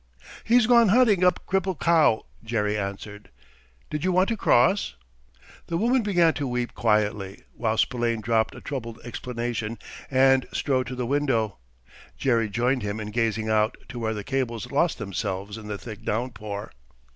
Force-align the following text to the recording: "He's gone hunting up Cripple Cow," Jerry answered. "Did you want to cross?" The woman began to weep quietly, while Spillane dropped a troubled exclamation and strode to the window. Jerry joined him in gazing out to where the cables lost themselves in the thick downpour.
"He's 0.43 0.65
gone 0.65 0.87
hunting 0.87 1.23
up 1.23 1.45
Cripple 1.45 1.79
Cow," 1.79 2.25
Jerry 2.43 2.75
answered. 2.75 3.29
"Did 3.91 4.03
you 4.03 4.11
want 4.11 4.29
to 4.29 4.35
cross?" 4.35 4.95
The 5.67 5.77
woman 5.77 6.01
began 6.01 6.33
to 6.33 6.47
weep 6.47 6.73
quietly, 6.73 7.43
while 7.53 7.77
Spillane 7.77 8.19
dropped 8.19 8.55
a 8.55 8.61
troubled 8.61 8.99
exclamation 9.03 9.77
and 10.09 10.47
strode 10.51 10.87
to 10.87 10.95
the 10.95 11.05
window. 11.05 11.59
Jerry 12.17 12.49
joined 12.49 12.81
him 12.81 12.99
in 12.99 13.11
gazing 13.11 13.47
out 13.49 13.77
to 13.89 13.99
where 13.99 14.15
the 14.15 14.23
cables 14.23 14.71
lost 14.71 14.97
themselves 14.97 15.55
in 15.55 15.67
the 15.67 15.77
thick 15.77 16.03
downpour. 16.03 16.71